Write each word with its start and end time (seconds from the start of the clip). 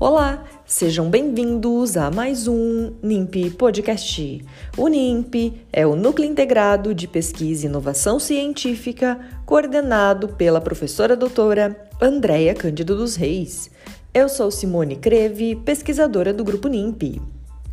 Olá, 0.00 0.44
sejam 0.64 1.10
bem-vindos 1.10 1.94
a 1.94 2.10
mais 2.10 2.48
um 2.48 2.94
NIMP 3.02 3.50
Podcast. 3.50 4.42
O 4.74 4.88
NIMP 4.88 5.52
é 5.70 5.86
o 5.86 5.94
Núcleo 5.94 6.26
Integrado 6.26 6.94
de 6.94 7.06
Pesquisa 7.06 7.66
e 7.66 7.68
Inovação 7.68 8.18
Científica, 8.18 9.20
coordenado 9.44 10.28
pela 10.28 10.58
professora 10.58 11.14
doutora 11.14 11.86
Andréia 12.00 12.54
Cândido 12.54 12.96
dos 12.96 13.14
Reis. 13.14 13.70
Eu 14.14 14.30
sou 14.30 14.50
Simone 14.50 14.96
Creve, 14.96 15.54
pesquisadora 15.54 16.32
do 16.32 16.44
Grupo 16.44 16.66
NIMP. 16.66 17.20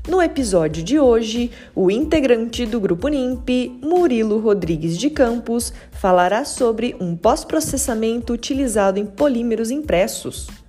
No 0.05 0.21
episódio 0.21 0.83
de 0.83 0.99
hoje, 0.99 1.49
o 1.73 1.89
integrante 1.89 2.65
do 2.65 2.81
Grupo 2.81 3.07
NIMP, 3.07 3.79
Murilo 3.81 4.41
Rodrigues 4.41 4.97
de 4.97 5.09
Campos, 5.09 5.71
falará 5.91 6.43
sobre 6.43 6.93
um 6.99 7.15
pós-processamento 7.15 8.33
utilizado 8.33 8.99
em 8.99 9.05
polímeros 9.05 9.71
impressos. 9.71 10.66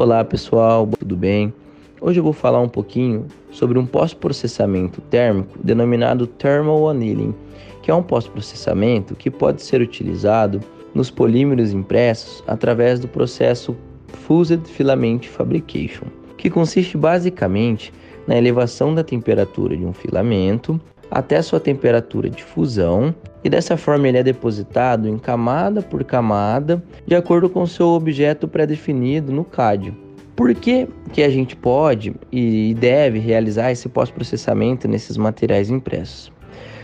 Olá 0.00 0.24
pessoal, 0.24 0.88
tudo 0.96 1.16
bem? 1.16 1.52
Hoje 2.00 2.20
eu 2.20 2.22
vou 2.22 2.32
falar 2.32 2.60
um 2.60 2.68
pouquinho 2.68 3.26
sobre 3.50 3.80
um 3.80 3.84
pós-processamento 3.84 5.00
térmico 5.00 5.58
denominado 5.60 6.24
Thermal 6.24 6.88
Annealing, 6.88 7.34
que 7.82 7.90
é 7.90 7.94
um 7.94 8.02
pós-processamento 8.04 9.16
que 9.16 9.28
pode 9.28 9.60
ser 9.60 9.80
utilizado 9.80 10.60
nos 10.94 11.10
polímeros 11.10 11.72
impressos 11.72 12.44
através 12.46 13.00
do 13.00 13.08
processo 13.08 13.74
Fused 14.24 14.68
Filament 14.68 15.26
Fabrication, 15.26 16.06
que 16.36 16.48
consiste 16.48 16.96
basicamente 16.96 17.92
na 18.28 18.36
elevação 18.36 18.94
da 18.94 19.02
temperatura 19.02 19.74
de 19.74 19.86
um 19.86 19.92
filamento 19.94 20.78
até 21.10 21.40
sua 21.40 21.58
temperatura 21.58 22.28
de 22.28 22.44
fusão 22.44 23.14
e 23.42 23.48
dessa 23.48 23.78
forma 23.78 24.06
ele 24.06 24.18
é 24.18 24.22
depositado 24.22 25.08
em 25.08 25.18
camada 25.18 25.80
por 25.80 26.04
camada 26.04 26.82
de 27.06 27.14
acordo 27.14 27.48
com 27.48 27.66
seu 27.66 27.88
objeto 27.88 28.46
pré-definido 28.46 29.32
no 29.32 29.44
cádio. 29.44 29.96
Por 30.36 30.54
que, 30.54 30.86
que 31.12 31.22
a 31.22 31.30
gente 31.30 31.56
pode 31.56 32.14
e 32.30 32.74
deve 32.74 33.18
realizar 33.18 33.72
esse 33.72 33.88
pós-processamento 33.88 34.86
nesses 34.86 35.16
materiais 35.16 35.70
impressos? 35.70 36.30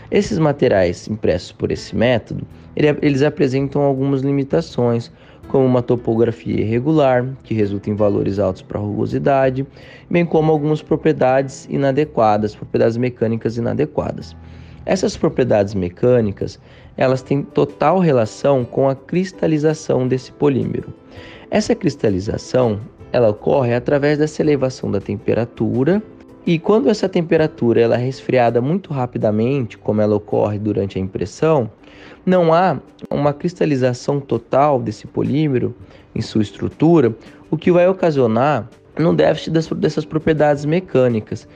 Esses 0.09 0.39
materiais 0.39 1.07
impressos 1.07 1.51
por 1.51 1.71
esse 1.71 1.95
método, 1.95 2.45
eles 2.75 3.21
apresentam 3.21 3.83
algumas 3.83 4.21
limitações, 4.21 5.11
como 5.47 5.65
uma 5.65 5.81
topografia 5.81 6.61
irregular, 6.61 7.25
que 7.43 7.53
resulta 7.53 7.89
em 7.89 7.95
valores 7.95 8.39
altos 8.39 8.61
para 8.61 8.79
rugosidade, 8.79 9.65
bem 10.09 10.25
como 10.25 10.51
algumas 10.51 10.81
propriedades 10.81 11.67
inadequadas, 11.69 12.55
propriedades 12.55 12.97
mecânicas 12.97 13.57
inadequadas. 13.57 14.35
Essas 14.85 15.17
propriedades 15.17 15.73
mecânicas, 15.73 16.59
elas 16.95 17.21
têm 17.21 17.41
total 17.41 17.99
relação 17.99 18.63
com 18.63 18.87
a 18.87 18.95
cristalização 18.95 20.07
desse 20.07 20.31
polímero. 20.31 20.93
Essa 21.49 21.73
cristalização, 21.73 22.79
ela 23.11 23.29
ocorre 23.29 23.73
através 23.73 24.17
dessa 24.17 24.41
elevação 24.41 24.91
da 24.91 24.99
temperatura 24.99 26.03
e 26.45 26.59
quando 26.59 26.89
essa 26.89 27.09
temperatura 27.09 27.81
ela 27.81 27.95
é 27.95 28.05
resfriada 28.05 28.61
muito 28.61 28.93
rapidamente, 28.93 29.77
como 29.77 30.01
ela 30.01 30.15
ocorre 30.15 30.59
durante 30.59 30.99
a 30.99 31.01
impressão, 31.01 31.69
não 32.23 32.53
há 32.53 32.79
uma 33.09 33.33
cristalização 33.33 34.19
total 34.19 34.79
desse 34.79 35.07
polímero 35.07 35.75
em 36.13 36.21
sua 36.21 36.43
estrutura, 36.43 37.15
o 37.49 37.57
que 37.57 37.71
vai 37.71 37.87
ocasionar 37.87 38.69
um 38.99 39.13
déficit 39.13 39.51
dessas 39.75 40.05
propriedades 40.05 40.65
mecânicas. 40.65 41.47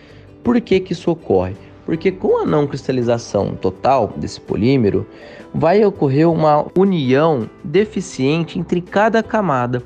Por 0.44 0.60
que, 0.60 0.80
que 0.80 0.94
isso 0.94 1.12
ocorre? 1.12 1.56
Porque 1.86 2.12
com 2.12 2.42
a 2.42 2.46
não 2.46 2.68
cristalização 2.68 3.56
total 3.56 4.14
desse 4.18 4.40
polímero, 4.42 5.08
vai 5.54 5.84
ocorrer 5.84 6.30
uma 6.30 6.66
união 6.78 7.50
deficiente 7.64 8.60
entre 8.60 8.82
cada 8.82 9.24
camada. 9.24 9.82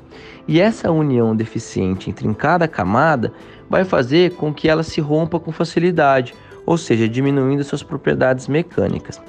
E 0.46 0.60
essa 0.60 0.90
união 0.90 1.34
deficiente 1.34 2.10
entre 2.10 2.32
cada 2.34 2.68
camada 2.68 3.32
vai 3.68 3.84
fazer 3.84 4.32
com 4.32 4.52
que 4.52 4.68
ela 4.68 4.82
se 4.82 5.00
rompa 5.00 5.38
com 5.40 5.52
facilidade, 5.52 6.34
ou 6.66 6.78
seja, 6.78 7.08
diminuindo 7.08 7.64
suas 7.64 7.82
propriedades 7.82 8.48
mecânicas. 8.48 9.20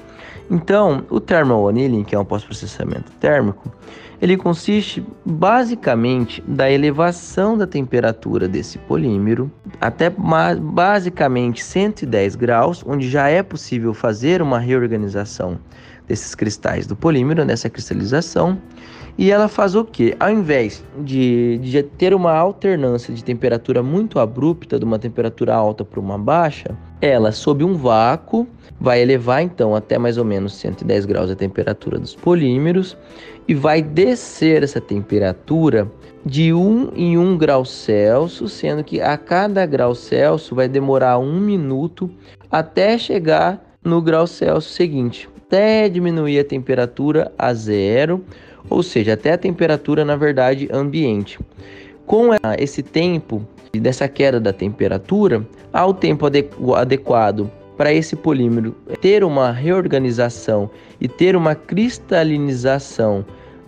Então, 0.50 1.04
o 1.10 1.20
thermal 1.20 1.68
annealing, 1.68 2.04
que 2.04 2.14
é 2.14 2.18
um 2.18 2.24
pós-processamento 2.24 3.10
térmico, 3.20 3.70
ele 4.20 4.36
consiste 4.36 5.04
basicamente 5.24 6.42
da 6.46 6.70
elevação 6.70 7.56
da 7.58 7.66
temperatura 7.66 8.48
desse 8.48 8.78
polímero 8.78 9.50
até 9.80 10.08
basicamente 10.08 11.62
110 11.62 12.36
graus, 12.36 12.82
onde 12.86 13.10
já 13.10 13.28
é 13.28 13.42
possível 13.42 13.92
fazer 13.92 14.40
uma 14.40 14.58
reorganização 14.58 15.58
desses 16.06 16.34
cristais 16.34 16.86
do 16.86 16.96
polímero, 16.96 17.44
nessa 17.44 17.68
cristalização. 17.68 18.58
E 19.18 19.30
ela 19.30 19.48
faz 19.48 19.74
o 19.74 19.82
que? 19.82 20.14
Ao 20.20 20.30
invés 20.30 20.84
de, 20.98 21.58
de 21.58 21.82
ter 21.82 22.12
uma 22.12 22.32
alternância 22.32 23.14
de 23.14 23.24
temperatura 23.24 23.82
muito 23.82 24.18
abrupta, 24.18 24.78
de 24.78 24.84
uma 24.84 24.98
temperatura 24.98 25.54
alta 25.54 25.84
para 25.84 25.98
uma 25.98 26.18
baixa, 26.18 26.76
ela, 27.00 27.32
sob 27.32 27.64
um 27.64 27.74
vácuo, 27.74 28.46
vai 28.78 29.00
elevar 29.00 29.42
então 29.42 29.74
até 29.74 29.96
mais 29.96 30.18
ou 30.18 30.24
menos 30.24 30.54
110 30.56 31.06
graus 31.06 31.30
a 31.30 31.34
temperatura 31.34 31.98
dos 31.98 32.14
polímeros 32.14 32.94
e 33.48 33.54
vai 33.54 33.80
descer 33.80 34.62
essa 34.62 34.82
temperatura 34.82 35.90
de 36.24 36.52
1 36.52 36.92
em 36.94 37.16
1 37.16 37.38
grau 37.38 37.64
Celsius, 37.64 38.52
sendo 38.52 38.84
que 38.84 39.00
a 39.00 39.16
cada 39.16 39.64
grau 39.64 39.94
Celsius 39.94 40.54
vai 40.54 40.68
demorar 40.68 41.18
um 41.18 41.40
minuto 41.40 42.10
até 42.50 42.98
chegar 42.98 43.64
no 43.82 44.02
grau 44.02 44.26
Celsius 44.26 44.74
seguinte, 44.74 45.28
até 45.46 45.88
diminuir 45.88 46.40
a 46.40 46.44
temperatura 46.44 47.32
a 47.38 47.54
zero, 47.54 48.24
ou 48.68 48.82
seja, 48.82 49.12
até 49.12 49.32
a 49.32 49.38
temperatura 49.38 50.04
na 50.04 50.16
verdade 50.16 50.68
ambiente. 50.72 51.38
Com 52.04 52.30
esse 52.58 52.82
tempo 52.82 53.46
dessa 53.72 54.08
queda 54.08 54.40
da 54.40 54.52
temperatura, 54.52 55.46
há 55.72 55.86
o 55.86 55.94
tempo 55.94 56.26
adequado 56.74 57.50
para 57.76 57.92
esse 57.92 58.16
polímero 58.16 58.74
ter 59.00 59.22
uma 59.22 59.52
reorganização 59.52 60.68
e 61.00 61.06
ter 61.06 61.36
uma 61.36 61.54
cristalinização 61.54 63.24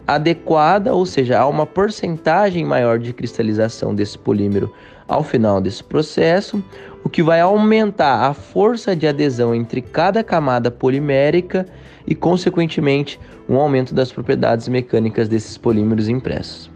adequada, 0.09 0.95
ou 0.95 1.05
seja, 1.05 1.39
há 1.39 1.47
uma 1.47 1.67
porcentagem 1.67 2.65
maior 2.65 2.99
de 2.99 3.13
cristalização 3.13 3.95
desse 3.95 4.17
polímero 4.17 4.73
ao 5.07 5.23
final 5.23 5.61
desse 5.61 5.85
processo, 5.85 6.65
o 7.05 7.11
que 7.11 7.23
vai 7.23 7.43
aumentar 7.43 8.27
a 8.27 8.33
força 8.33 8.97
de 8.97 9.07
adesão 9.07 9.55
entre 9.55 9.83
cada 9.83 10.25
camada 10.25 10.71
polimérica 10.71 11.67
e, 12.07 12.15
consequentemente, 12.15 13.21
um 13.47 13.57
aumento 13.57 13.95
das 13.95 14.11
propriedades 14.11 14.67
mecânicas 14.67 15.29
desses 15.29 15.59
polímeros 15.59 16.09
impressos. 16.09 16.71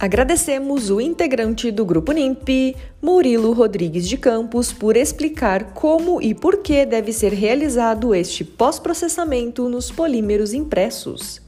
Agradecemos 0.00 0.88
o 0.88 0.98
integrante 0.98 1.70
do 1.70 1.84
Grupo 1.84 2.10
NIMP, 2.12 2.74
Murilo 3.02 3.52
Rodrigues 3.52 4.08
de 4.08 4.16
Campos, 4.16 4.72
por 4.72 4.96
explicar 4.96 5.74
como 5.74 6.22
e 6.22 6.34
por 6.34 6.62
que 6.62 6.86
deve 6.86 7.12
ser 7.12 7.34
realizado 7.34 8.14
este 8.14 8.42
pós-processamento 8.42 9.68
nos 9.68 9.90
polímeros 9.90 10.54
impressos. 10.54 11.42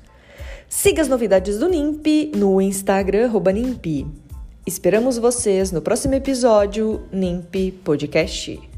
Siga 0.69 1.01
as 1.01 1.09
novidades 1.09 1.59
do 1.59 1.67
NIMP 1.67 2.37
no 2.37 2.61
Instagram 2.61 3.31
NIMP. 3.55 4.07
Esperamos 4.67 5.17
vocês 5.17 5.73
no 5.73 5.81
próximo 5.81 6.13
episódio 6.13 7.01
NIMP 7.11 7.73
Podcast. 7.83 8.72